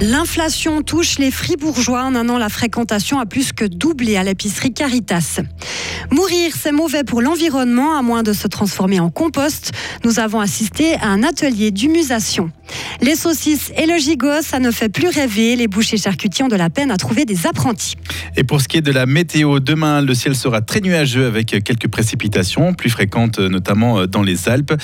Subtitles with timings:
[0.00, 2.04] L'inflation touche les fribourgeois.
[2.04, 5.40] En un an, la fréquentation a plus que doublé à l'épicerie Caritas.
[6.10, 9.72] Mourir, c'est mauvais pour l'environnement, à moins de se transformer en compost.
[10.04, 12.52] Nous avons assisté à un atelier d'humusation.
[13.00, 15.56] Les saucisses et le gigot, ça ne fait plus rêver.
[15.56, 17.94] Les bouchers charcutiers ont de la peine à trouver des apprentis.
[18.36, 21.46] Et pour ce qui est de la météo, demain, le ciel sera très nuageux avec
[21.46, 24.74] quelques précipitations, plus fréquentes notamment dans les Alpes.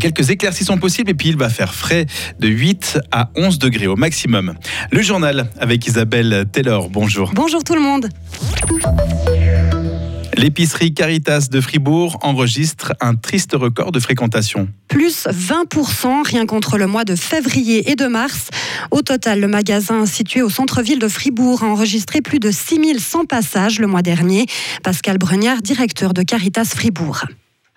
[0.00, 2.06] Quelques éclaircies sont possibles et puis il va faire frais
[2.38, 4.54] de 8 à 11 degrés au maximum.
[4.90, 6.88] Le journal avec Isabelle Taylor.
[6.90, 7.32] Bonjour.
[7.34, 8.08] Bonjour tout le monde.
[10.36, 14.68] L'épicerie Caritas de Fribourg enregistre un triste record de fréquentation.
[14.86, 18.50] Plus 20% rien qu'entre le mois de février et de mars.
[18.90, 23.78] Au total, le magasin situé au centre-ville de Fribourg a enregistré plus de 6100 passages
[23.78, 24.44] le mois dernier.
[24.82, 27.24] Pascal Bregnard, directeur de Caritas Fribourg.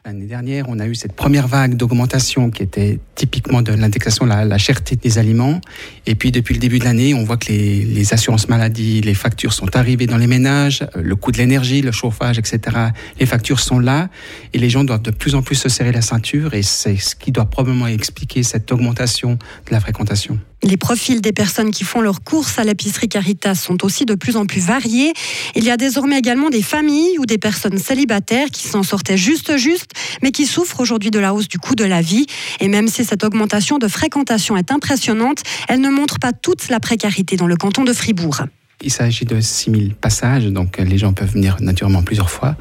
[0.05, 4.45] L'année dernière, on a eu cette première vague d'augmentation qui était typiquement de l'indexation, la,
[4.45, 5.59] la cherté des aliments.
[6.05, 9.13] Et puis depuis le début de l'année, on voit que les, les, assurances maladies, les
[9.13, 12.77] factures sont arrivées dans les ménages, le coût de l'énergie, le chauffage, etc.
[13.19, 14.09] Les factures sont là
[14.53, 17.13] et les gens doivent de plus en plus se serrer la ceinture et c'est ce
[17.13, 20.39] qui doit probablement expliquer cette augmentation de la fréquentation.
[20.61, 24.35] Les profils des personnes qui font leurs courses à l'épicerie Caritas sont aussi de plus
[24.35, 25.13] en plus variés.
[25.55, 29.55] Il y a désormais également des familles ou des personnes célibataires qui s'en sortaient juste
[29.55, 32.25] juste, mais qui souffrent aujourd'hui de la hausse du coût de la vie.
[32.59, 36.81] Et même si cette augmentation de fréquentation est impressionnante, elle ne montre pas toute la
[36.81, 38.41] précarité dans le canton de Fribourg.
[38.81, 42.55] Il s'agit de 6000 passages, donc les gens peuvent venir naturellement plusieurs fois.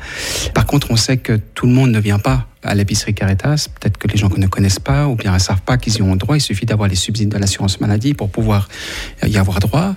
[0.52, 3.68] Par contre, on sait que tout le monde ne vient pas à l'épicerie Caritas.
[3.80, 6.14] Peut-être que les gens ne connaissent pas ou bien ne savent pas qu'ils y ont
[6.16, 6.36] droit.
[6.36, 8.68] Il suffit d'avoir les subsides de l'assurance maladie pour pouvoir
[9.26, 9.96] y avoir droit,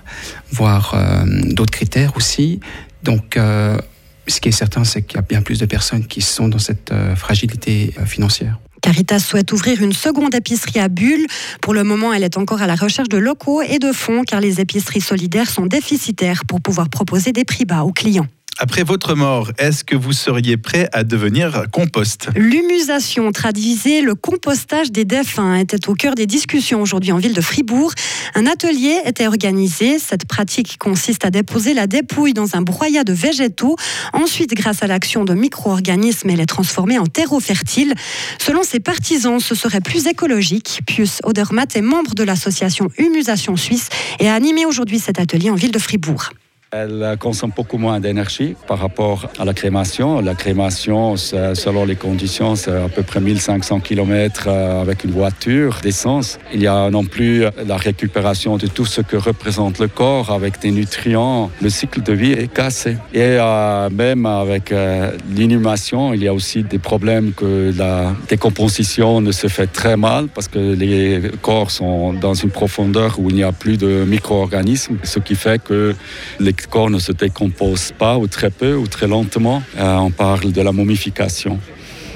[0.50, 2.60] voir euh, d'autres critères aussi.
[3.02, 3.78] Donc, euh,
[4.26, 6.58] ce qui est certain, c'est qu'il y a bien plus de personnes qui sont dans
[6.58, 8.58] cette euh, fragilité financière.
[8.80, 11.26] Caritas souhaite ouvrir une seconde épicerie à Bulle.
[11.60, 14.40] Pour le moment, elle est encore à la recherche de locaux et de fonds car
[14.40, 18.26] les épiceries solidaires sont déficitaires pour pouvoir proposer des prix bas aux clients.
[18.58, 22.28] Après votre mort, est-ce que vous seriez prêt à devenir compost?
[22.36, 27.40] L'humusation, traduisait le compostage des défunts, était au cœur des discussions aujourd'hui en ville de
[27.40, 27.92] Fribourg.
[28.34, 29.98] Un atelier était organisé.
[29.98, 33.76] Cette pratique consiste à déposer la dépouille dans un broyat de végétaux.
[34.12, 37.94] Ensuite, grâce à l'action de micro-organismes, elle est transformée en terreau fertile.
[38.38, 40.82] Selon ses partisans, ce serait plus écologique.
[40.86, 43.88] Pius Odermatt est membre de l'association Humusation Suisse
[44.20, 46.30] et a animé aujourd'hui cet atelier en ville de Fribourg.
[46.74, 50.22] Elle consomme beaucoup moins d'énergie par rapport à la crémation.
[50.22, 56.38] La crémation, selon les conditions, c'est à peu près 1500 km avec une voiture d'essence.
[56.54, 60.60] Il y a non plus la récupération de tout ce que représente le corps avec
[60.62, 61.50] des nutriments.
[61.60, 62.96] Le cycle de vie est cassé.
[63.12, 69.20] Et euh, même avec euh, l'inhumation, il y a aussi des problèmes que la décomposition
[69.20, 73.36] ne se fait très mal parce que les corps sont dans une profondeur où il
[73.36, 75.94] n'y a plus de micro-organismes, ce qui fait que
[76.40, 79.62] les corps ne se décompose pas ou très peu ou très lentement.
[79.76, 81.58] Euh, on parle de la momification.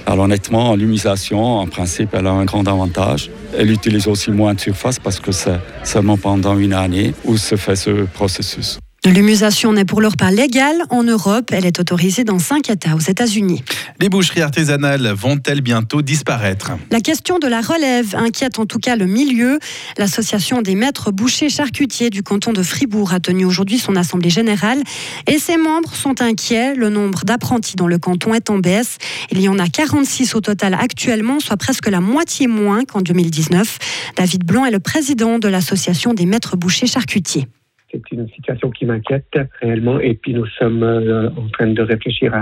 [0.06, 3.30] Alors honnêtement, l'humisation, en principe, elle a un grand avantage.
[3.58, 7.56] Elle utilise aussi moins de surface parce que c'est seulement pendant une année où se
[7.56, 8.78] fait ce processus.
[9.06, 11.52] L'humusation n'est pour l'heure pas légale en Europe.
[11.52, 13.62] Elle est autorisée dans cinq États aux États-Unis.
[14.00, 16.72] Les boucheries artisanales vont-elles bientôt disparaître?
[16.90, 19.60] La question de la relève inquiète en tout cas le milieu.
[19.96, 24.82] L'association des maîtres bouchers charcutiers du canton de Fribourg a tenu aujourd'hui son assemblée générale
[25.28, 26.74] et ses membres sont inquiets.
[26.74, 28.98] Le nombre d'apprentis dans le canton est en baisse.
[29.30, 33.78] Il y en a 46 au total actuellement, soit presque la moitié moins qu'en 2019.
[34.16, 37.46] David Blanc est le président de l'association des maîtres bouchers charcutiers
[37.90, 40.00] c'est une situation qui m'inquiète réellement.
[40.00, 42.34] Et puis nous sommes euh, en train de réfléchir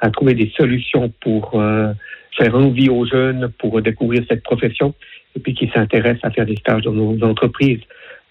[0.00, 1.92] à, trouver des solutions pour euh,
[2.36, 4.94] faire envie aux jeunes pour découvrir cette profession
[5.34, 7.80] et puis qui s'intéressent à faire des stages dans nos entreprises.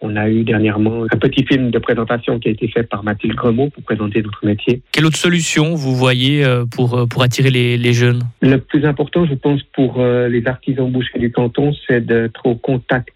[0.06, 3.36] On a eu dernièrement un petit film de présentation qui a été fait par Mathilde
[3.36, 4.81] Gremaud pour présenter notre métier.
[4.91, 8.22] Quelle autre solution vous voyez euh, pour, pour attirer les, les jeunes?
[8.42, 13.13] Le plus important, je pense, pour les artisans bouchers du canton, c'est d'être au contact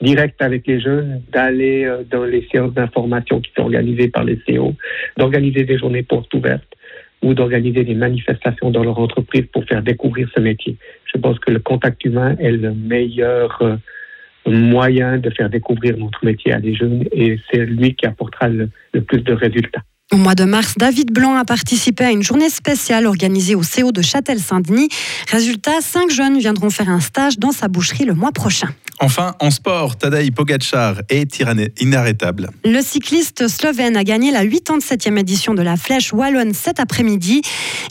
[0.00, 4.38] direct avec les jeunes, d'aller euh, dans les séances d'information qui sont organisées par les
[4.46, 4.74] CO,
[5.16, 6.64] d'organiser des journées portes ouvertes
[7.22, 10.76] ou d'organiser des manifestations dans leur entreprise pour faire découvrir ce métier.
[11.12, 13.76] Je pense que le contact humain est le meilleur euh,
[14.46, 18.70] moyen de faire découvrir notre métier à des jeunes et c'est lui qui apportera le,
[19.06, 19.82] plus de résultats.
[20.12, 23.92] Au mois de mars, David Blanc a participé à une journée spéciale organisée au CO
[23.92, 24.88] de Châtel-Saint-Denis.
[25.30, 28.68] Résultat, cinq jeunes viendront faire un stage dans sa boucherie le mois prochain.
[28.98, 31.42] Enfin, en sport, Tadej Pogacar est
[31.80, 32.50] inarrêtable.
[32.64, 37.42] Le cycliste slovène a gagné la 87e édition de la Flèche Wallonne cet après-midi.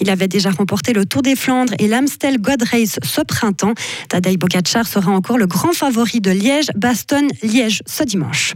[0.02, 3.74] Il avait déjà remporté le Tour des Flandres et l'Amstel God Race ce printemps.
[4.10, 8.56] Tadej Pogacar sera encore le grand favori de Liège, Bastogne, Liège ce dimanche.